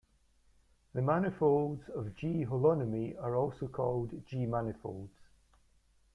The 0.93 1.01
manifolds 1.03 1.87
of 1.89 2.15
G 2.15 2.43
holonomy 2.43 3.21
are 3.21 3.35
also 3.35 3.67
called 3.67 4.25
G-manifolds. 4.25 5.13